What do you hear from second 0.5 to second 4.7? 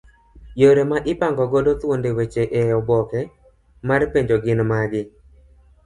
Yore ma ipango godo thuond weche eoboke mar penjo gin